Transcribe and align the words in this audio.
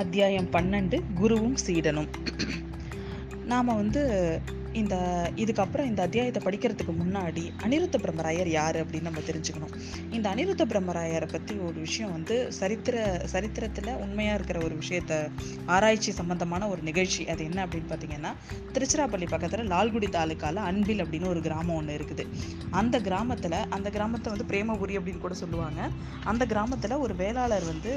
அத்தியாயம் 0.00 0.48
பன்னெண்டு 0.54 0.96
குருவும் 1.20 1.56
சீடனும். 1.66 2.08
நாம் 3.50 3.70
வந்து 3.80 4.02
இந்த 4.80 4.96
இதுக்கப்புறம் 5.42 5.88
இந்த 5.90 6.00
அத்தியாயத்தை 6.06 6.40
படிக்கிறதுக்கு 6.46 6.94
முன்னாடி 7.02 7.44
அனிருத்த 7.64 7.96
பிரம்மராயர் 8.02 8.50
யார் 8.56 8.78
அப்படின்னு 8.82 9.08
நம்ம 9.08 9.22
தெரிஞ்சுக்கணும். 9.28 9.72
இந்த 10.16 10.26
அனிருத்த 10.32 10.64
பிரம்மராயரை 10.72 11.28
பற்றி 11.30 11.54
ஒரு 11.68 11.78
விஷயம் 11.84 12.12
வந்து 12.16 12.36
சரித்திர 12.58 12.96
சரித்திரத்தில் 13.32 13.90
உண்மையாக 14.04 14.36
இருக்கிற 14.38 14.60
ஒரு 14.66 14.74
விஷயத்த 14.82 15.30
ஆராய்ச்சி 15.76 16.12
சம்பந்தமான 16.20 16.68
ஒரு 16.68 16.82
நிகழ்ச்சி 16.82 17.24
அது 17.34 17.44
என்ன 17.44 17.66
அப்படின்னு 17.66 17.90
பார்த்தீங்கன்னா 17.92 18.32
திருச்சிராப்பள்ளி 18.74 19.28
பக்கத்தில் 19.34 19.72
லால்குடி 19.74 20.10
தாலுக்கால 20.18 20.66
அன்பில் 20.70 21.04
அப்படின்னு 21.06 21.32
ஒரு 21.34 21.42
கிராமம் 21.48 21.76
ஒன்று 21.76 21.98
இருக்குது. 21.98 22.26
அந்த 22.80 23.00
கிராமத்தில் 23.08 23.58
அந்த 23.78 23.90
கிராமத்தை 23.96 24.30
வந்து 24.34 24.48
பிரேமபுரி 24.52 24.96
அப்படின்னு 25.00 25.24
கூட 25.26 25.36
சொல்லுவாங்க. 25.44 25.90
அந்த 26.32 26.46
கிராமத்தில் 26.54 27.02
ஒரு 27.06 27.16
வேளாளர் 27.24 27.70
வந்து 27.72 27.94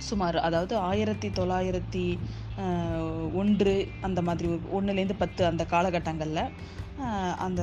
சுமார் 0.00 0.36
அதாவது 0.38 0.74
ஆயிரத்தி 0.84 1.28
தொள்ளாயிரத்தி 1.30 2.04
ஒன்று 3.34 3.74
அந்த 4.00 4.20
மாதிரி 4.22 4.48
ஒன்றுலேருந்து 4.72 5.16
பத்து 5.18 5.42
அந்த 5.46 5.64
காலகட்டங்களில் 5.70 6.44
அந்த 7.38 7.62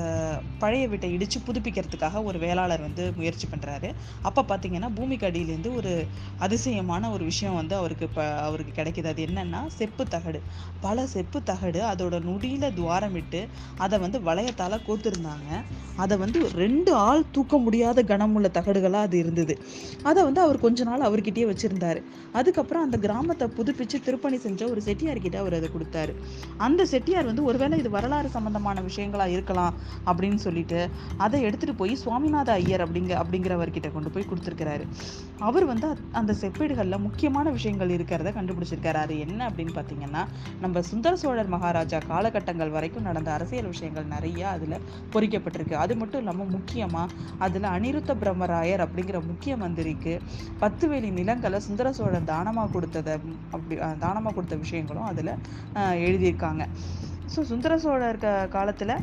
பழைய 0.59 0.87
வீட்டை 0.87 1.11
இடித்து 1.13 1.39
புதுப்பிக்கிறதுக்காக 1.39 2.23
ஒரு 2.23 2.39
வேளாளர் 2.39 2.81
வந்து 2.81 3.13
முயற்சி 3.15 3.47
பண்ணுறாரு 3.47 3.93
அப்போ 4.21 4.41
பார்த்தீங்கன்னா 4.41 4.89
பூமிக்கு 4.95 5.27
அடியிலேருந்து 5.27 5.75
ஒரு 5.75 6.05
அதிசயமான 6.37 7.11
ஒரு 7.11 7.23
விஷயம் 7.23 7.55
வந்து 7.55 7.75
அவருக்கு 7.75 8.05
இப்போ 8.05 8.23
அவருக்கு 8.37 8.83
கிடைக்கிது. 8.83 9.07
அது 9.07 9.25
என்னென்னா 9.25 9.61
செப்பு 9.67 10.05
தகடு. 10.05 10.41
பல 10.81 11.05
செப்பு 11.05 11.43
தகடு 11.43 11.81
அதோட 11.81 12.23
நுடியில் 12.23 12.75
துவாரமிட்டு 12.79 13.47
அதை 13.77 13.99
வந்து 13.99 14.19
வளையத்தால் 14.21 14.85
கோத்துருந்தாங்க. 14.87 15.49
அதை 15.95 16.17
வந்து 16.17 16.49
ரெண்டு 16.55 16.93
ஆள் 16.95 17.23
தூக்க 17.31 17.57
முடியாத 17.57 18.03
கனமுள்ள 18.03 18.47
தகடுகளாக 18.59 19.07
அது 19.07 19.17
இருந்தது. 19.17 19.55
அதை 20.03 20.23
வந்து 20.23 20.41
அவர் 20.41 20.59
கொஞ்ச 20.59 20.83
நாள் 20.83 21.07
அவர்கிட்டயே 21.09 21.47
வச்சுருந்தார். 21.51 22.01
அதுக்கப்புறம் 22.33 22.83
அந்த 22.83 22.97
கிராமத்தை 22.97 23.47
புதுப்பிச்சு 23.47 23.97
திருப்பணி 24.03 24.37
செஞ்ச 24.37 24.69
ஒரு 24.69 24.81
செட்டியார்கிட்ட 24.85 25.35
அவர் 25.35 25.53
அதை 25.53 25.69
கொடுத்தாரு. 25.69 26.13
அந்த 26.57 26.85
செட்டியார் 26.85 27.25
வந்து 27.25 27.43
ஒருவேளை 27.43 27.79
இது 27.79 27.89
வரலாறு 27.89 28.29
சம்பந்தமான 28.29 28.81
விஷயங்கள் 28.81 29.19
இருக்கலாம் 29.35 29.75
அப்படின்னு 30.09 30.39
சொல்லிட்டு 30.45 30.79
அதை 31.25 31.39
எடுத்துகிட்டு 31.47 31.75
போய் 31.81 31.93
சுவாமிநாத 32.03 32.51
ஐயர் 32.61 32.83
அப்படிங்க 32.85 33.13
அப்படிங்கிறவர்கிட்ட 33.21 33.91
கொண்டு 33.95 34.11
போய் 34.13 34.27
கொடுத்துருக்கிறாரு. 34.31 34.85
அவர் 35.49 35.65
வந்து 35.71 35.87
அந்த 36.21 36.31
செப்பேடுகளில் 36.41 37.03
முக்கியமான 37.07 37.49
விஷயங்கள் 37.57 37.93
இருக்கிறத 37.97 38.31
கண்டுபிடிச்சிருக்காரு. 38.37 38.99
அது 39.05 39.15
என்ன 39.25 39.39
அப்படின்னு 39.49 39.75
பார்த்தீங்கன்னா 39.77 40.23
நம்ம 40.63 40.81
சுந்தர 40.91 41.13
சோழர் 41.23 41.53
மகாராஜா 41.55 41.99
காலகட்டங்கள் 42.11 42.73
வரைக்கும் 42.77 43.07
நடந்த 43.09 43.31
அரசியல் 43.37 43.71
விஷயங்கள் 43.73 44.11
நிறைய 44.15 44.41
அதில் 44.55 44.77
பொறிக்கப்பட்டிருக்கு. 45.15 45.77
அது 45.83 45.93
மட்டும் 46.01 46.21
இல்லாமல் 46.23 46.51
முக்கியமாக 46.57 47.13
அதில் 47.47 47.69
அனிருத்த 47.75 48.15
பிரம்மராயர் 48.23 48.85
அப்படிங்கிற 48.87 49.19
முக்கிய 49.31 49.53
மந்திரிக்கு 49.63 50.15
பத்து 50.63 50.85
வேலி 50.91 51.11
நிலங்களை 51.19 51.59
சுந்தர 51.67 51.87
சோழர் 51.99 52.29
தானமாக 52.33 52.71
கொடுத்ததை 52.75 53.15
அப்படி 53.55 53.75
தானமாக 54.05 54.33
கொடுத்த 54.35 54.55
விஷயங்களும் 54.63 55.07
அதில் 55.11 55.33
எழுதியிருக்காங்க. 56.07 56.63
ஸோ 57.31 57.41
சுந்தர 57.41 57.73
சோழர் 57.77 58.17
க 58.17 58.27
காலத்தில் 58.47 58.93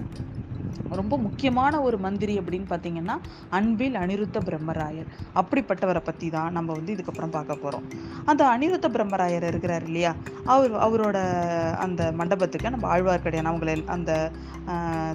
ரொம்ப 1.00 1.14
முக்கியமான 1.24 1.80
ஒரு 1.86 1.96
மந்திரி 2.04 2.34
அப்படின்னு 2.40 2.68
பார்த்தீங்கன்னா 2.70 3.16
அன்பில் 3.58 3.96
அனிருத்த 4.02 4.38
பிரம்மராயர். 4.48 5.08
அப்படிப்பட்டவரை 5.40 6.02
பற்றி 6.08 6.28
தான் 6.36 6.54
நம்ம 6.56 6.74
வந்து 6.78 6.94
இதுக்கப்புறம் 6.96 7.34
பார்க்க 7.36 7.62
போகிறோம் 7.64 7.84
அந்த 8.30 8.42
அனிருத்த 8.54 8.86
பிரம்மராயர் 8.96 9.46
இருக்கிறார் 9.50 9.84
இல்லையா? 9.88 10.12
அவர் 10.52 10.74
அவரோட 10.86 11.18
அந்த 11.84 12.02
மண்டபத்துக்கு 12.20 12.74
நம்ம 12.74 12.88
ஆழ்வார்க்கடியான் 12.94 13.50
அவங்கள 13.52 13.74
அந்த 13.96 14.12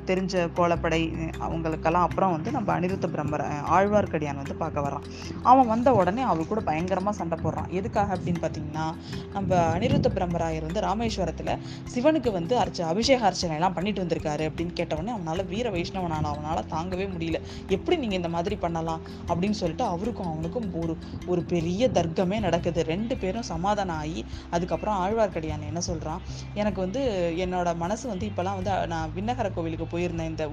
தெரிஞ்ச 0.09 0.43
கோலப்படை 0.57 1.01
அவங்களுக்கெல்லாம் 1.45 2.05
அப்புறம் 2.07 2.33
வந்து 2.35 2.49
நம்ம 2.55 2.69
அனிருத்த 2.77 3.07
பிரம்மர 3.15 3.41
ஆழ்வார்க்கடியான் 3.77 4.39
வந்து 4.41 4.55
பார்க்க 4.61 4.85
வரான் 4.85 5.05
அவன் 5.51 5.69
வந்த 5.73 5.89
உடனே 5.99 6.23
அவர் 6.31 6.49
கூட 6.51 6.61
பயங்கரமாக 6.69 7.15
சண்டை 7.19 7.37
போடுறான். 7.43 7.69
எதுக்காக 7.79 8.15
அப்படின்னு 8.17 8.41
பார்த்தீங்கன்னா 8.45 8.87
நம்ம 9.35 9.59
அனிருத்த 9.75 10.09
பிரம்மராயர் 10.17 10.67
வந்து 10.69 10.85
ராமேஸ்வரத்தில் 10.87 11.53
சிவனுக்கு 11.95 12.31
வந்து 12.39 12.55
அர்ச்ச 12.63 12.81
அபிஷேக 12.93 13.27
அர்ச்சனை 13.29 13.57
எல்லாம் 13.59 13.77
பண்ணிட்டு 13.79 14.03
வந்திருக்காரு 14.05 14.45
அப்படின்னு 14.49 14.75
கேட்டவுடனே 14.81 15.13
அவனால் 15.17 15.31
அவனால 15.33 15.49
வீர 15.53 15.67
வைஷ்ணவனான 15.75 16.29
அவனால் 16.33 16.63
தாங்கவே 16.75 17.07
முடியல. 17.15 17.39
எப்படி 17.75 17.95
நீங்கள் 18.03 18.19
இந்த 18.21 18.31
மாதிரி 18.35 18.55
பண்ணலாம்? 18.65 19.01
அப்படின்னு 19.29 19.57
சொல்லிட்டு 19.61 19.85
அவருக்கும் 19.93 20.29
அவனுக்கும் 20.31 20.67
ஒரு 20.81 20.95
ஒரு 21.31 21.41
பெரிய 21.53 21.83
தர்க்கமே 21.97 22.37
நடக்குது. 22.47 22.81
ரெண்டு 22.93 23.15
பேரும் 23.21 23.47
சமாதானம் 23.53 23.99
ஆகி 24.03 24.21
அதுக்கப்புறம் 24.55 24.97
ஆழ்வார்க்கடியான் 25.03 25.67
என்ன 25.71 25.81
சொல்கிறான் 25.89 26.21
எனக்கு 26.61 26.79
வந்து 26.85 27.01
என்னோட 27.45 27.69
மனசு 27.83 28.05
வந்து 28.11 28.25
இப்போலாம் 28.31 28.57
வந்து 28.59 28.73
நான் 28.93 29.11
விண்ணகர 29.17 29.47
கோவிலுக்கு 29.57 29.87
போயிருந்தேன் 29.93 30.31
இந்த 30.31 30.45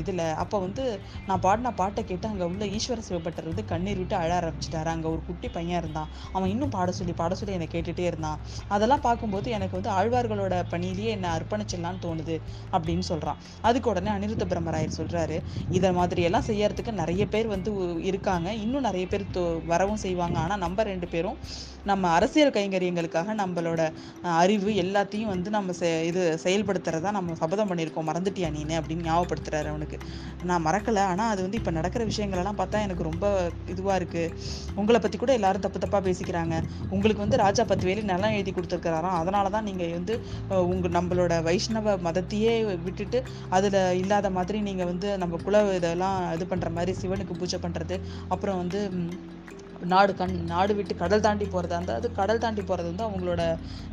இதில். 0.00 0.24
அப்போ 0.42 0.56
வந்து 0.66 0.84
நான் 1.28 1.42
பாடின 1.46 1.72
பாட்டை 1.80 2.02
கேட்டு 2.10 2.28
அங்கே 2.30 2.46
உள்ள 2.50 2.64
ஈஸ்வர 2.76 3.00
சிவபட்டர் 3.08 3.48
வந்து 3.50 3.64
கண்ணீர் 3.72 4.00
விட்டு 4.02 4.16
அழ 4.22 4.30
ஆரம்பிச்சிட்டாரு. 4.40 4.90
அங்கே 4.94 5.08
ஒரு 5.14 5.22
குட்டி 5.28 5.48
பையன் 5.56 5.80
இருந்தான். 5.82 6.08
அவன் 6.36 6.50
இன்னும் 6.54 6.74
பாட 6.76 6.92
சொல்லி 6.98 7.14
பாட 7.20 7.34
சொல்லி 7.40 7.56
என்னை 7.58 7.68
கேட்டுட்டே 7.74 8.04
இருந்தான். 8.10 8.38
அதெல்லாம் 8.74 9.04
பார்க்கும்போது 9.08 9.48
எனக்கு 9.58 9.76
வந்து 9.78 9.90
ஆழ்வார்களோட 9.98 10.54
பணியிலேயே 10.72 11.10
என்னை 11.16 11.30
அர்ப்பணிச்சிடலான்னு 11.36 12.02
தோணுது 12.06 12.36
அப்படின்னு 12.76 13.04
சொல்கிறான் 13.10 13.38
அதுக்கு 13.68 13.90
உடனே 13.92 14.09
அனிருத்த 14.16 14.44
பிரம்மராயர் 14.52 14.96
சொல்றாரு. 14.98 15.36
இதை 15.70 15.90
மாதிரியெல்லாம் 15.90 16.46
செய்யறதுக்கு 16.46 16.92
நிறைய 16.92 17.22
பேர் 17.28 17.46
வந்து 17.46 17.70
இருக்காங்க. 18.02 18.48
இன்னும் 18.64 18.86
நிறைய 18.88 19.06
பேர் 19.06 19.24
வரவும் 19.72 20.02
செய்வாங்க. 20.04 20.38
ஆனா 20.38 20.56
நம்ம 20.56 20.82
ரெண்டு 20.82 21.08
பேரும் 21.08 21.38
நம்ம 21.84 22.08
அரசியல் 22.08 22.50
கைங்கரியங்களுக்காக 22.50 23.34
நம்மளோட 23.34 23.82
அறிவு 24.34 24.70
எல்லாத்தையும் 24.82 25.26
வந்து 25.26 25.50
நம்ம 25.50 25.72
செ- 25.72 26.02
இது 26.04 26.22
செயல்படுத்துறதா 26.42 27.10
நம்ம 27.10 27.34
சபதம் 27.34 27.70
பண்ணியிருக்கோம். 27.70 28.08
மறந்துட்டியா 28.10 28.48
நீனு? 28.56 28.74
அப்படின்னு 28.80 29.06
ஞாபகப்படுத்துறாரு 29.08 29.68
அவனுக்கு. 29.68 29.98
நான் 30.42 30.66
மறக்கல. 30.66 30.98
ஆனால் 31.04 31.30
அது 31.30 31.42
வந்து 31.42 31.56
இப்போ 31.56 31.70
நடக்கிற 31.70 32.04
விஷயங்களெல்லாம் 32.04 32.58
பார்த்தா 32.60 32.82
எனக்கு 32.82 33.02
ரொம்ப 33.02 33.24
இதுவாக 33.66 33.98
இருக்குது 34.00 34.34
உங்களை 34.74 35.00
பற்றி 35.00 35.18
கூட 35.18 35.32
எல்லாரும் 35.32 35.64
தப்பு 35.66 35.78
தப்பாக 35.78 36.02
பேசிக்கிறாங்க. 36.08 36.54
உங்களுக்கு 36.90 37.24
வந்து 37.24 37.36
ராஜா 37.36 37.64
பத்து 37.64 37.86
வேலி 37.86 38.02
நிலம் 38.02 38.30
எழுதி 38.30 38.52
கொடுத்துருக்கிறாராம். 38.52 39.18
அதனால 39.22 39.48
தான் 39.48 39.64
நீங்கள் 39.64 39.92
வந்து 39.92 40.14
உங்கள் 40.70 40.90
நம்மளோட 40.90 41.42
வைஷ்ணவ 41.42 41.96
மதத்தையே 42.08 42.54
விட்டுட்டு 42.84 43.18
அதில் 43.50 43.80
இல்லாத 43.94 44.30
மாதிரி 44.30 44.60
நீங்கள் 44.60 44.86
வந்து 44.86 45.18
நம்ம 45.18 45.36
குல 45.44 45.58
இதெல்லாம் 45.74 46.32
இது 46.32 46.44
பண்ணுற 46.44 46.70
மாதிரி 46.70 46.92
சிவனுக்கு 47.00 47.38
பூஜை 47.38 47.58
பண்ணுறது 47.62 47.96
அப்புறம் 48.28 48.56
வந்து 48.56 48.80
நாடு 49.92 50.12
கண் 50.20 50.34
நாடு 50.52 50.72
விட்டு 50.78 50.94
கடல் 51.02 51.24
தாண்டி 51.26 51.46
போகிறதா 51.54 51.76
இருந்தால் 51.78 52.00
அது 52.00 52.08
கடல் 52.20 52.42
தாண்டி 52.44 52.62
போகிறது 52.70 52.90
வந்து 52.92 53.06
அவங்களோட 53.08 53.42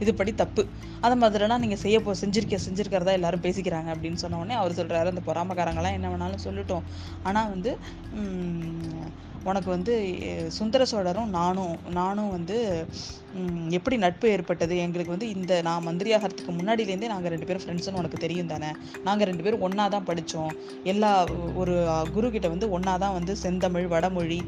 இதுபடி 0.04 0.34
தப்பு. 0.42 0.66
அந்த 1.06 1.16
மாதிரிலாம் 1.24 1.64
நீங்கள் 1.66 1.84
செய்ய 1.86 2.00
போ 2.02 2.16
செஞ்சிருக்க 2.24 2.60
செஞ்சுருக்கிறதா 2.68 3.18
எல்லாரும் 3.20 3.46
பேசிக்கிறாங்க 3.48 3.92
அப்படின்னு 3.96 4.24
சொன்ன 4.24 4.42
உடனே 4.44 4.58
அவர் 4.62 4.78
சொல்கிறாரு 4.80 5.14
அந்த 5.14 5.24
பொறாமக்காரங்களாம் 5.30 5.98
என்ன 6.00 6.10
வேணாலும் 6.16 6.46
சொல்லட்டும். 6.48 6.86
ஆனால் 7.30 7.54
வந்து 7.56 7.74
உனக்கு 9.50 9.70
வந்து 9.74 9.94
சுந்தர 10.56 10.84
சோழரும் 10.92 11.30
நானும் 11.36 11.76
நானும் 11.98 12.32
வந்து 12.36 12.56
எப்படி 13.78 13.96
நட்பு 14.04 14.28
ஏற்பட்டது? 14.34 14.76
எங்களுக்கு 14.86 15.14
வந்து 15.14 15.28
இந்த 15.36 15.54
நான் 15.68 15.86
மந்திரியாகிறதுக்கு 15.88 16.54
முன்னாடியிலேருந்தே 16.58 17.10
நாங்கள் 17.12 17.32
ரெண்டு 17.34 17.48
பேரும் 17.50 17.64
ஃப்ரெண்ட்ஸ்னு 17.64 18.00
உனக்கு 18.02 18.18
தெரியும் 18.24 18.50
தானே? 18.54 18.70
நாங்கள் 19.08 19.30
ரெண்டு 19.30 19.44
பேரும் 19.46 19.64
ஒன்றா 19.68 19.86
தான் 19.96 20.08
படித்தோம் 20.10 20.52
எல்லா 20.92 21.12
ஒரு 21.62 21.76
குருக்கிட்ட 22.16 22.48
குரு 22.48 22.56
வந்து 22.56 22.70
ஒன்றா 22.78 22.96
தான் 23.04 23.16
வந்து 23.18 23.36
செந்தமிழ் 23.44 23.88
வடமொழி 23.94 24.40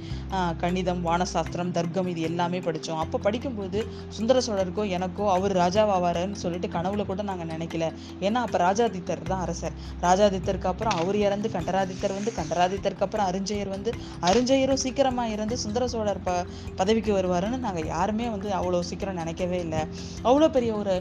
கணிதம் 0.64 1.02
வான 1.02 1.28
சாஸ்திரம் 1.34 1.74
தர்க்கம் 1.78 2.10
இது 2.14 2.22
எல்லாமே 2.30 2.60
படித்தோம் 2.68 3.02
அப்போ 3.04 3.18
படிக்கும்போது 3.28 3.80
சுந்தர 4.18 4.38
சோழருக்கோ 4.48 4.84
எனக்கோ 4.98 5.26
அவர் 5.36 5.54
ராஜாவாவாருன்னு 5.64 6.40
சொல்லிட்டு 6.44 6.70
கனவுல 6.76 7.06
கூட 7.10 7.22
நாங்கள் 7.30 7.50
நினைக்கல. 7.54 7.86
ஏன்னா 8.28 8.40
அப்போ 8.46 8.58
ராஜாதித்தர் 8.66 9.24
தான் 9.32 9.44
அரசர். 9.46 9.76
ராஜாதித்தருக்கு 10.08 10.70
அப்புறம் 10.72 10.96
அவர் 11.02 11.18
இறந்து 11.26 11.48
கண்டராதித்தர் 11.56 12.16
வந்து 12.18 12.32
கண்டராதித்தருக்கு 12.40 13.06
அப்புறம் 13.08 13.28
அரிஞ்சயர் 13.32 13.72
வந்து 13.76 13.92
அருஞ்சயரும் 14.30 14.82
சீக்கிரமாக 14.84 15.34
இறந்து 15.36 15.58
சுந்தர 15.64 15.84
சோழர் 15.94 16.22
ப 16.28 16.32
பதவிக்கு 16.80 17.12
வருவாருன்னு 17.18 17.60
நாங்கள் 17.66 17.88
யாருமே 17.96 18.28
வந்து 18.36 18.50
அவ்வளோ 18.60 18.82
சீக்கிரம் 18.90 19.20
நினைக்கவே 19.22 19.60
இல்லை. 19.66 19.82
அவ்வளோ 20.30 20.50
பெரிய 20.58 20.72
ஒரு 20.82 20.96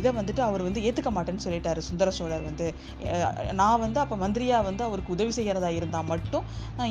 இதை 0.00 0.12
வந்துட்டு 0.20 0.42
அவர் 0.48 0.66
வந்து 0.68 0.80
ஏற்றுக்க 0.88 1.12
மாட்டேன்னு 1.16 1.44
சொல்லிட்டாரு 1.46 1.80
சுந்தர 1.88 2.10
சோழர் 2.18 2.44
வந்து. 2.48 2.66
நான் 3.60 3.82
வந்து 3.84 3.98
அப்போ 4.04 4.16
மந்திரியாக 4.24 4.68
வந்து 4.68 4.82
அவருக்கு 4.88 5.14
உதவி 5.16 5.34
செய்கிறதா 5.38 5.70
இருந்தால் 5.78 6.08
மட்டும் 6.12 6.44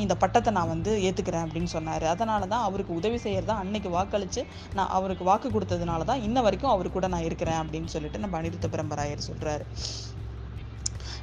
இந்த 0.04 0.16
பட்டத்தை 0.24 0.54
நான் 0.60 0.72
வந்து 0.76 0.92
ஏற்றுக்கிறேன் 1.08 1.46
அப்படின்னு 1.48 1.72
சொன்னார். 1.78 2.06
அதனால 2.16 2.48
தான் 2.50 2.64
அவருக்கு 2.64 2.94
உதவி 2.94 3.18
செய்கிறதா 3.18 3.56
அன்னைக்கு 3.60 3.90
வாக்களித்து 3.90 4.44
நான் 4.74 4.94
அவருக்கு 4.98 5.24
வாக்கு 5.24 5.50
கொடுத்ததுனால 5.50 6.06
தான் 6.06 6.24
இன்ன 6.24 6.42
வரைக்கும் 6.42 6.72
அவர் 6.72 6.90
கூட 6.90 7.08
நான் 7.08 7.28
இருக்கிறேன் 7.30 7.62
அப்படின்னு 7.64 7.92
சொல்லிட்டு 7.96 8.20
நம்ம 8.20 8.38
அனிருத்த 8.42 8.70
பிரம்பராயர் 8.72 9.28
சொல்கிறாரு 9.28 9.66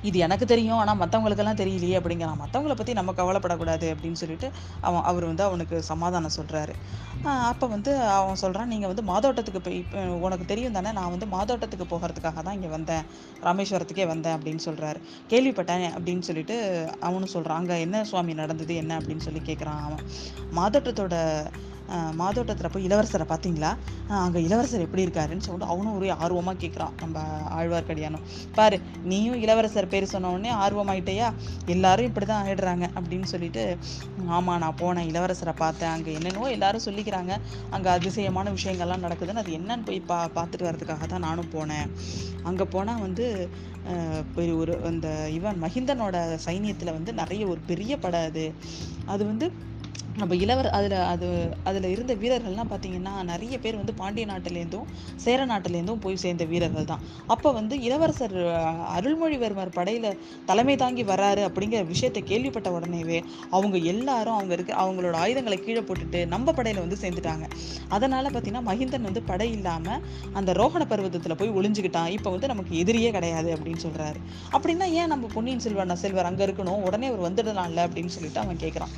இது 0.06 0.18
எனக்கு 0.18 0.46
தெரியும் 0.46 0.80
ஆனால் 0.80 0.98
மற்றவங்களுக்கெல்லாம் 0.98 1.60
தெரியலையே 1.60 1.98
அப்படிங்கிறான் 1.98 2.40
மற்றவங்கள 2.40 2.74
பற்றி 2.74 2.92
நம்ம 2.92 3.14
கவலைப்படக்கூடாது 3.18 3.86
அப்படின்னு 3.92 4.20
சொல்லிட்டு 4.20 4.48
அவன் 4.80 5.04
அவர் 5.08 5.24
வந்து 5.24 5.44
அவனுக்கு 5.44 5.76
சமாதானம் 5.90 6.36
சொல்கிறாரு 6.36 6.74
அப்போ 7.46 7.66
வந்து 7.66 7.92
அவன் 8.16 8.40
சொல்கிறான் 8.42 8.68
நீங்கள் 8.68 8.90
வந்து 8.92 9.04
மாதோட்டத்துக்கு 9.04 9.60
போய் 9.60 9.78
இப்போ 9.78 10.00
உனக்கு 10.26 10.44
தெரியும் 10.44 10.72
தானே 10.72 10.92
நான் 10.92 11.12
வந்து 11.14 11.26
மாதோட்டத்துக்கு 11.28 11.86
போகிறதுக்காக 11.92 12.42
தான் 12.42 12.54
இங்கே 12.54 12.68
வந்தேன். 12.68 13.04
ராமேஸ்வரத்துக்கே 13.42 14.06
வந்தேன் 14.06 14.36
அப்படின்னு 14.36 14.62
சொல்கிறாரு 14.66 14.98
கேள்விப்பட்டேன் 15.30 15.86
அப்படின்னு 15.96 16.26
சொல்லிட்டு 16.28 16.56
அவனும் 17.00 17.32
சொல்கிறான் 17.34 17.60
அங்கே 17.60 17.78
என்ன 17.80 18.04
சுவாமி 18.04 18.34
நடந்தது 18.34 18.74
என்ன? 18.76 18.92
அப்படின்னு 19.00 19.26
சொல்லி 19.26 19.42
கேட்குறான் 19.46 19.82
அவன். 19.86 20.04
மாதோட்டத்தோட 20.58 21.16
மாதோட்டத்தில் 22.14 22.70
போய் 22.70 22.86
இளவரசரை 22.88 23.26
பார்த்தீங்களா 23.28 23.76
அங்கே 24.08 24.42
இளவரசர் 24.42 24.80
எப்படி 24.80 25.04
இருக்காருன்னு 25.06 25.46
சொல்லிட்டு 25.46 25.72
அவனும் 25.74 25.96
ஒரே 25.96 26.08
ஆர்வமாக 26.08 26.66
கேட்குறான் 26.66 26.94
நம்ம 27.00 27.22
ஆழ்வார்க்கடியானும் 27.58 28.24
பாரு 28.54 28.80
நீயும் 29.04 29.34
இளவரசர் 29.34 29.88
பேர் 29.88 30.12
சொன்ன 30.14 30.30
உடனே 30.30 30.52
எல்லாரும் 31.68 32.06
இப்படி 32.06 32.26
தான் 32.26 32.46
ஆயிடுறாங்க 32.46 32.84
அப்படின்னு 32.94 33.22
சொல்லிட்டு 33.22 33.76
ஆமாம் 34.28 34.58
நான் 34.58 34.78
போனேன் 34.80 35.08
இளவரசரை 35.10 35.54
பார்த்தேன். 35.56 35.90
அங்கே 35.90 36.12
என்னென்னவோ 36.12 36.50
எல்லாரும் 36.50 36.84
சொல்லிக்கிறாங்க. 36.86 37.32
அங்கே 37.70 37.88
அதிசயமான 37.88 38.50
விஷயங்கள்லாம் 38.50 39.04
நடக்குதுன்னு 39.06 39.42
அது 39.42 39.52
என்னன்னு 39.52 39.84
போய் 39.84 40.00
பா 40.00 40.18
பார்த்துட்டு 40.34 40.66
வர்றதுக்காக 40.68 41.06
தான் 41.06 41.20
நானும் 41.20 41.52
போனேன். 41.54 41.90
அங்கே 42.42 42.64
போனால் 42.64 43.00
வந்து 43.00 43.26
ஒரு 44.60 44.82
அந்த 44.84 45.28
இவன் 45.32 45.62
மஹிந்தனோட 45.62 46.38
சைனியத்தில் 46.46 46.92
வந்து 46.92 47.12
நிறைய 47.12 47.46
ஒரு 47.46 47.60
பெரிய 47.66 47.96
படம் 47.96 48.26
அது. 48.30 48.52
அது 49.06 49.24
வந்து 49.26 49.52
நம்ம 50.20 50.34
இளவர் 50.44 50.68
அதில் 50.76 50.94
அது 51.12 51.26
அதில் 51.68 51.86
இருந்த 51.94 52.12
வீரர்கள்லாம் 52.20 52.70
பார்த்தீங்கன்னா 52.70 53.12
நிறைய 53.30 53.54
பேர் 53.64 53.78
வந்து 53.80 53.94
பாண்டிய 53.98 54.26
நாட்டிலேருந்தும் 54.30 54.86
சேர 55.24 55.40
நாட்டிலேருந்தும் 55.50 56.00
போய் 56.04 56.16
சேர்ந்த 56.22 56.44
வீரர்கள் 56.52 56.88
தான். 56.90 57.02
அப்போ 57.34 57.48
வந்து 57.58 57.74
இளவரசர் 57.86 58.36
அருள்மொழிவர்மர் 58.96 59.72
படையில் 59.78 60.08
தலைமை 60.50 60.76
தாங்கி 60.82 61.04
வராரு 61.12 61.42
அப்படிங்கிற 61.48 61.82
விஷயத்தை 61.92 62.22
கேள்விப்பட்ட 62.30 62.70
உடனேவே 62.78 63.18
அவங்க 63.50 63.76
எல்லாரும் 63.92 64.36
அவங்க 64.38 64.54
இருக்க 64.58 64.74
அவங்களோட 64.84 65.14
ஆயுதங்களை 65.24 65.58
கீழே 65.66 65.82
போட்டுட்டு 65.90 66.22
நம்ம 66.34 66.54
படையில் 66.60 66.82
வந்து 66.84 67.00
சேர்ந்துட்டாங்க. 67.04 67.46
அதனால் 67.88 68.32
பார்த்தீங்கன்னா 68.32 68.64
மஹிந்தன் 68.70 69.06
வந்து 69.10 69.24
படை 69.32 69.50
இல்லாமல் 69.58 70.00
அந்த 70.40 70.52
ரோகண 70.62 70.82
பர்வதத்தில் 70.94 71.38
போய் 71.42 71.54
ஒளிஞ்சுக்கிட்டான். 71.60 72.10
இப்போ 72.16 72.30
வந்து 72.36 72.52
நமக்கு 72.54 72.74
எதிரியே 72.84 73.12
கிடையாது 73.18 73.50
அப்படின்னு 73.56 73.84
சொல்கிறாரு 73.86 74.20
அப்படின்னா 74.56 74.88
ஏன் 75.02 75.12
நம்ம 75.14 75.32
பொன்னியின் 75.36 75.64
செல்வன் 75.66 76.02
செல்வர் 76.06 76.30
அங்கே 76.32 76.44
இருக்கணும்? 76.48 76.82
உடனே 76.88 77.08
அவர் 77.12 77.26
வந்துடலாம்ல 77.28 77.86
அப்படின்னு 77.88 78.14
சொல்லிட்டு 78.18 78.44
அவன் 78.46 78.64
கேட்குறான் 78.66 78.94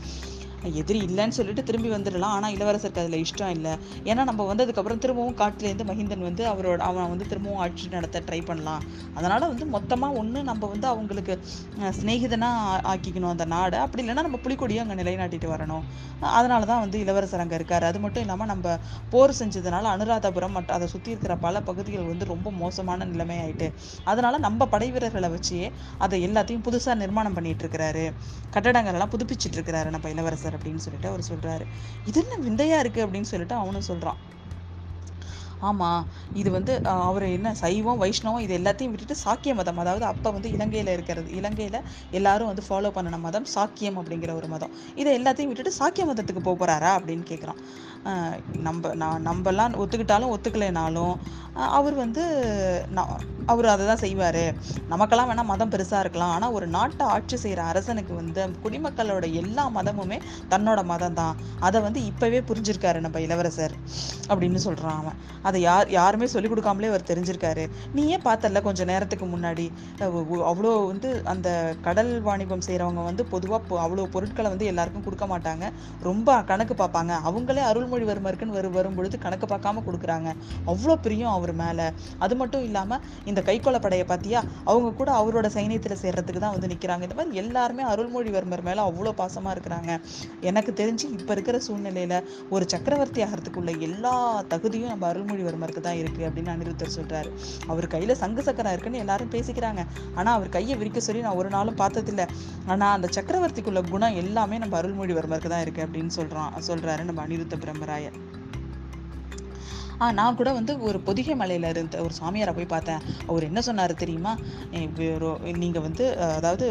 எதிரி 0.80 1.00
இல்லைன்னு 1.08 1.36
சொல்லிட்டு 1.38 1.62
திரும்பி 1.68 1.90
வந்துடலாம். 1.94 2.34
ஆனால் 2.36 2.54
இளவரசருக்கு 2.56 3.02
அதில் 3.02 3.20
இஷ்டம் 3.24 3.52
இல்லை. 3.56 3.72
ஏன்னா 4.10 4.22
நம்ம 4.30 4.44
வந்ததுக்கப்புறம் 4.50 5.00
திரும்பவும் 5.04 5.36
காட்டிலேருந்து 5.40 5.86
மஹிந்தன் 5.90 6.24
வந்து 6.28 6.42
அவரோட 6.52 6.80
அவன் 6.88 7.10
வந்து 7.12 7.26
திரும்பவும் 7.32 7.60
ஆட்சி 7.64 7.88
நடத்த 7.96 8.22
ட்ரை 8.28 8.40
பண்ணலாம். 8.48 8.82
அதனால் 9.18 9.48
வந்து 9.52 9.66
மொத்தமாக 9.74 10.18
ஒன்று 10.22 10.42
நம்ம 10.50 10.68
வந்து 10.74 10.86
அவங்களுக்கு 10.92 11.34
சிநேகிதனாக 11.98 12.80
ஆக்கிக்கணும் 12.92 13.32
அந்த 13.34 13.46
நாடை. 13.54 13.78
அப்படி 13.84 14.02
இல்லைன்னா 14.04 14.24
நம்ம 14.28 14.40
புலிக்கொடியை 14.46 14.82
அங்கே 14.84 14.96
நிலைநாட்டிட்டு 15.02 15.50
வரணும். 15.54 15.84
அதனால 16.38 16.66
தான் 16.72 16.82
வந்து 16.84 16.98
இளவரசர் 17.04 17.44
அங்கே 17.44 17.56
இருக்கார். 17.60 17.86
அது 17.90 18.00
மட்டும் 18.04 18.24
இல்லாமல் 18.26 18.50
நம்ம 18.52 18.76
போர் 19.14 19.38
செஞ்சதுனால 19.40 19.84
அனுராதபுரம் 19.96 20.54
மற்றும் 20.56 20.76
அதை 20.78 20.88
சுற்றி 20.94 21.12
இருக்கிற 21.14 21.36
பல 21.46 21.62
பகுதிகள் 21.68 22.10
வந்து 22.12 22.24
ரொம்ப 22.32 22.48
மோசமான 22.62 23.06
நிலைமை 23.12 23.38
ஆயிட்டு 23.44 23.68
அதனால 24.10 24.38
நம்ம 24.46 24.66
படை 24.74 24.90
வீரர்களை 24.94 25.28
வச்சே 25.36 25.62
அதை 26.04 26.18
எல்லாத்தையும் 26.28 26.66
புதுசாக 26.68 26.96
நிர்மாணம் 27.02 27.36
பண்ணிட்டு 27.38 27.64
இருக்கிறாரு. 27.64 28.04
கட்டடங்கள் 28.56 28.96
எல்லாம் 28.98 29.14
புதுப்பிச்சிட்டு 29.14 29.56
இருக்கிறாரு 29.58 29.88
நம்ம 29.94 30.10
இளவரசர். 30.14 30.47
அப்படின்னு 30.54 30.76
சொல்லிட்டு 30.76 31.08
அவர் 31.08 31.26
சொல்றாரு. 31.28 31.66
இது 32.04 32.24
என்ன 32.28 32.34
விந்தையா 32.36 32.78
இருக்கு 32.78 33.06
அப்படின்னு 33.06 33.30
சொல்லிட்டு 33.32 33.54
அவனும் 33.54 33.88
சொல்றான். 33.88 34.18
ஆமாம் 35.68 36.02
இது 36.40 36.48
வந்து 36.50 36.72
அவர் 37.08 37.24
என்ன 37.36 37.52
சைவம் 37.62 38.00
வைஷ்ணவம் 38.02 38.44
இது 38.46 38.52
எல்லாத்தையும் 38.58 38.92
விட்டுட்டு 38.92 39.16
சாக்கிய 39.24 39.52
மதம். 39.60 39.80
அதாவது 39.82 40.04
அப்போ 40.12 40.28
வந்து 40.36 40.48
இலங்கையில் 40.56 40.92
இருக்கிறது. 40.96 41.28
இலங்கையில் 41.40 41.78
எல்லாரும் 42.18 42.50
வந்து 42.50 42.64
ஃபாலோ 42.68 42.90
பண்ணின 42.96 43.20
மதம் 43.26 43.48
சாக்கியம் 43.54 43.98
அப்படிங்கிற 44.02 44.32
ஒரு 44.40 44.48
மதம். 44.54 44.74
இதை 45.02 45.12
எல்லாத்தையும் 45.20 45.52
விட்டுட்டு 45.52 45.78
சாக்கிய 45.80 46.06
மதத்துக்கு 46.10 46.42
போக 46.48 46.56
போகிறாரா 46.62 46.92
அப்படின்னு 46.98 47.26
கேட்குறான் 47.32 47.60
நம்ம 48.66 48.92
நான் 49.02 49.24
நம்மலாம் 49.28 49.74
ஒத்துக்கிட்டாலும் 49.82 50.32
ஒத்துக்கலைனாலும் 50.34 51.14
அவர் 51.78 51.96
வந்து 52.02 52.22
நான் 52.96 53.10
அவர் 53.52 53.66
அதை 53.72 53.84
தான் 53.86 54.00
செய்வார். 54.02 54.42
நமக்கெல்லாம் 54.92 55.28
வேணால் 55.30 55.48
மதம் 55.50 55.72
பெருசாக 55.72 56.02
இருக்கலாம். 56.04 56.32
ஆனால் 56.36 56.54
ஒரு 56.56 56.66
நாட்டை 56.76 57.04
ஆட்சி 57.14 57.36
செய்கிற 57.44 57.60
அரசனுக்கு 57.70 58.12
வந்து 58.20 58.42
குடிமக்களோட 58.64 59.26
எல்லா 59.40 59.64
மதமுமே 59.76 60.18
தன்னோட 60.52 60.80
மதம் 60.92 61.18
தான் 61.20 61.38
அதை 61.66 61.78
வந்து 61.86 62.00
இப்போவே 62.10 62.40
புரிஞ்சிருக்காரு 62.50 63.00
நம்ம 63.06 63.20
இளவரசர் 63.26 63.74
அப்படின்னு 64.30 64.60
சொல்கிறான் 64.66 65.00
அவன். 65.02 65.18
அதை 65.48 65.60
யார் 65.68 65.88
யாருமே 65.98 66.26
சொல்லிக் 66.34 66.52
கொடுக்காமலே 66.52 66.90
அவர் 66.92 67.06
தெரிஞ்சிருக்காரு. 67.10 67.64
நீ 67.96 68.02
ஏன் 68.14 68.24
பார்த்தல 68.28 68.62
கொஞ்சம் 68.68 68.90
நேரத்துக்கு 68.92 69.28
முன்னாடி. 69.34 69.66
அவ்வளோ 70.50 70.72
வந்து 70.92 71.10
அந்த 71.32 71.48
கடல் 71.86 72.12
வாணிபம் 72.28 72.64
செய்கிறவங்க 72.68 73.02
வந்து 73.10 73.24
பொதுவாக 73.34 73.80
அவ்வளோ 73.84 74.06
பொருட்களை 74.14 74.48
வந்து 74.54 74.68
எல்லாருக்கும் 74.72 75.06
கொடுக்க 75.08 75.26
மாட்டாங்க. 75.32 75.64
ரொம்ப 76.08 76.38
கணக்கு 76.50 76.76
பார்ப்பாங்க. 76.82 77.12
அவங்களே 77.30 77.62
அருள்மொழிவர்மருக்குன்னு 77.70 78.56
வரும் 78.58 78.76
வரும்பொழுது 78.78 79.16
கணக்கு 79.26 79.48
பார்க்காம 79.52 79.82
கொடுக்குறாங்க. 79.88 80.28
அவ்வளோ 80.72 80.96
பிரியம் 81.06 81.34
அவர் 81.36 81.54
மேலே. 81.62 81.86
அது 82.26 82.34
மட்டும் 82.40 82.64
இல்லாமல் 82.68 83.02
இந்த 83.30 83.40
கைக்கொலை 83.48 83.80
படையை 83.86 84.06
பார்த்தியா 84.12 84.42
அவங்க 84.70 84.88
கூட 85.00 85.10
அவரோட 85.20 85.46
சைனியத்தில் 85.56 86.00
சேர்றதுக்கு 86.02 86.42
தான் 86.44 86.54
வந்து 86.56 86.70
நிற்கிறாங்க 86.72 87.06
இந்த 87.08 87.16
மாதிரி 87.18 87.40
எல்லாருமே 87.44 87.84
அருள்மொழிவர்மர் 87.92 88.66
மேலே 88.68 88.82
அவ்வளோ 88.88 89.12
பாசமாக 89.20 89.54
இருக்கிறாங்க. 89.56 89.92
எனக்கு 90.48 90.72
தெரிஞ்சு 90.80 91.06
இப்போ 91.18 91.32
இருக்கிற 91.36 91.56
சூழ்நிலையில் 91.66 92.16
ஒரு 92.54 92.64
சக்கரவர்த்தி 92.74 93.20
ஆகிறதுக்குள்ள 93.26 93.72
எல்லா 93.88 94.14
தகுதியும் 94.52 94.92
நம்ம 94.94 95.06
அருள்மொழிவர்மருக்கு 95.38 95.82
தான் 95.86 95.98
இருக்கு 96.02 96.22
அப்படின்னு 96.28 96.52
அனிருத்தர் 96.54 96.96
சொல்றாரு. 96.98 97.30
அவர் 97.72 97.86
கையில 97.94 98.12
சங்கு 98.22 98.42
சக்கரம் 98.48 98.74
இருக்குன்னு 98.74 99.02
எல்லாரும் 99.04 99.32
பேசிக்கிறாங்க. 99.34 99.82
ஆனால் 100.18 100.34
அவர் 100.38 100.54
கையை 100.56 100.76
விரிக்க 100.80 101.00
சொல்லி 101.08 101.22
நான் 101.26 101.40
ஒரு 101.42 101.50
நாளும் 101.56 101.80
பார்த்ததில்ல. 101.82 102.24
ஆனால் 102.72 102.94
அந்த 102.96 103.10
சக்கரவர்த்திக்குள்ள 103.16 103.82
குணம் 103.92 104.18
எல்லாமே 104.22 104.58
நம்ம 104.64 104.76
அருள்மொழிவர்மருக்கு 104.80 105.54
தான் 105.54 105.64
இருக்கு 105.66 105.84
அப்படின்னு 105.86 106.14
சொல்கிறான் 106.18 106.58
சொல்றாரு 106.70 107.04
நம்ம 107.10 107.22
அனிருத்த 107.26 107.58
பிரம்மராயர். 107.64 108.18
ஆ 110.02 110.06
நான் 110.18 110.36
கூட 110.38 110.50
வந்து 110.56 110.72
ஒரு 110.88 110.98
பொதிகை 111.06 111.34
மலையில 111.38 111.70
இருந்த 111.72 112.02
ஒரு 112.04 112.14
சாமியாரை 112.18 112.52
போய் 112.56 112.72
பார்த்தேன். 112.72 113.00
அவர் 113.30 113.46
என்ன 113.48 113.60
சொன்னார் 113.68 113.92
தெரியுமா? 114.02 114.32
நீங்கள் 114.74 115.56
நீங்க 115.62 115.80
வந்து 115.86 116.04
அதாவது 116.36 116.66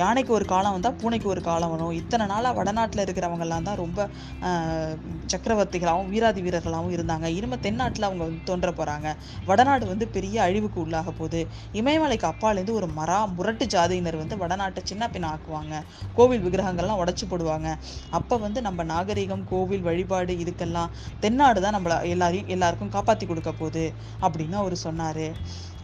யானைக்கு 0.00 0.32
ஒரு 0.38 0.46
காலம் 0.52 0.74
வந்தால் 0.76 0.96
பூனைக்கு 1.00 1.28
ஒரு 1.34 1.42
காலம் 1.48 1.72
வரும். 1.74 1.92
இத்தனை 2.00 2.24
நாளாக 2.32 2.52
வடநாட்டில் 2.58 3.02
இருக்கிறவங்கெல்லாம் 3.04 3.66
தான் 3.68 3.78
ரொம்ப 3.82 4.00
சக்கரவர்த்திகளாகவும் 5.32 6.10
வீராதி 6.12 6.40
வீரர்களாகவும் 6.46 6.94
இருந்தாங்க. 6.96 7.26
இனிமேல் 7.38 7.62
தென்னாட்டில் 7.66 8.08
அவங்க 8.08 8.22
வந்து 8.28 8.42
தோன்ற 8.50 8.70
போகிறாங்க 8.80 9.08
வடநாடு 9.50 9.84
வந்து 9.92 10.08
பெரிய 10.16 10.36
அழிவுக்கு 10.46 10.78
உள்ளாக 10.84 11.10
போகுது. 11.20 11.42
இமயமலைக்கு 11.80 12.28
அப்பாலேருந்து 12.32 12.76
ஒரு 12.80 12.88
மரா 12.98 13.18
முரட்டு 13.38 13.66
ஜாதியினர் 13.76 14.20
வந்து 14.22 14.36
வடநாட்டை 14.42 14.82
சின்ன 14.90 15.08
பின்ன 15.14 15.30
ஆக்குவாங்க. 15.34 15.74
கோவில் 16.18 16.44
விக்கிரகங்கள்லாம் 16.44 17.02
உடச்சி 17.04 17.26
போடுவாங்க. 17.32 17.68
அப்போ 18.20 18.36
வந்து 18.46 18.60
நம்ம 18.68 18.84
நாகரிகம் 18.92 19.44
கோவில் 19.52 19.86
வழிபாடு 19.88 20.34
இதுக்கெல்லாம் 20.44 20.92
தென்னாடு 21.24 21.60
தான் 21.66 21.76
நம்மளை 21.78 21.98
எல்லாரையும் 22.14 22.50
எல்லாருக்கும் 22.56 22.94
காப்பாற்றி 22.96 23.26
கொடுக்க 23.26 23.52
போகுது. 23.62 23.86
அப்படின்னு 24.26 24.58
அவர் 24.62 24.76
சொன்னார். 24.86 25.26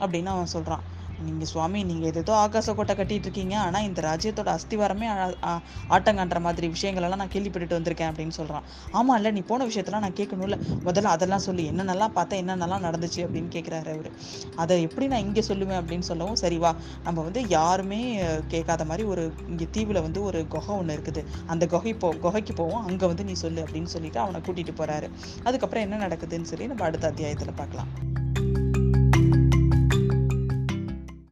அப்படின்னு 0.05 0.31
அவன் 0.37 0.55
சொல்கிறான் 0.57 0.85
நீங்க 1.23 1.45
சுவாமி 1.45 1.85
நீங்க 1.85 2.07
எதோ 2.07 2.49
ஆகாச 2.49 2.75
கோட்டை 2.75 2.95
கட்டிட்டு 2.95 3.11
இருக்கீங்க 3.11 3.59
ஆனா 3.59 3.81
இந்த 3.81 4.03
ராஜ்யத்தோட 4.03 4.59
அஸ்திவாரமே 4.59 5.37
ஆ- 5.45 5.61
மாதிரி 6.41 6.69
விஷயங்கள் 6.69 7.03
எல்லாம் 7.03 7.19
நான் 7.19 7.29
கேள்விப்பட்டுட்டு 7.29 7.83
வந்திருக்கேன் 7.83 8.13
அப்படின்னு 8.13 8.31
சொல்றான். 8.37 8.63
ஆமா 8.93 9.15
இல்ல 9.15 9.31
நீ 9.31 9.41
போன 9.41 9.67
விஷயத்தெல்லாம் 9.67 9.99
நான் 9.99 10.13
கேட்கணும்ல. 10.13 10.59
முதல்ல 10.85 11.03
அதெல்லாம் 11.03 11.39
சொல்லி. 11.39 11.71
என்னென்னலாம் 11.71 12.09
பார்த்தேன் 12.09 12.49
என்னென்னலாம் 12.49 12.85
நடந்துச்சு 12.85 13.17
அப்படின்னு 13.17 13.49
கேட்குறாரு 13.51 13.93
அவரு. 13.93 14.13
அதை 14.57 14.83
எப்படி 14.83 15.07
நான் 15.07 15.21
இங்கே 15.21 15.41
சொல்லுவேன் 15.41 15.83
அப்படின்னு 15.83 16.01
சொல்லவும் 16.01 16.37
சரி 16.37 16.59
வா. 16.59 16.75
நம்ம 17.05 17.23
வந்து 17.23 17.49
யாருமே 17.49 18.23
கேட்காத 18.49 18.85
மாதிரி 18.85 19.09
ஒரு 19.09 19.33
இங்கே 19.49 19.69
தீவில் 19.71 20.03
வந்து 20.03 20.23
ஒரு 20.23 20.47
குகை 20.49 20.75
ஒன்று 20.75 20.97
இருக்குது. 20.97 21.25
அந்த 21.47 21.67
குகை 21.67 21.95
போ 21.95 22.15
குகைக்கு 22.21 22.53
போவோம். 22.53 22.87
அங்கே 22.87 23.07
வந்து 23.07 23.25
நீ 23.25 23.33
சொல்லு 23.33 23.63
அப்படின்னு 23.63 23.85
சொல்லிட்டு 23.85 24.19
அவனை 24.19 24.41
கூட்டிட்டு 24.41 24.71
போறாரு. 24.79 25.11
அதுக்கப்புறம் 25.43 25.91
என்ன 25.91 26.07
நடக்குதுன்னு 26.07 26.43
சொல்லி 26.43 26.67
நம்ம 26.67 26.85
அடுத்த 26.85 27.07
அத்தியாயத்தில் 27.07 27.55
பார்க்கலாம். 27.57 28.18